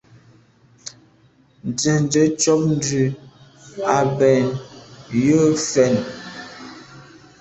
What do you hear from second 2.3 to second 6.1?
tshob ndù à bèn jù fen.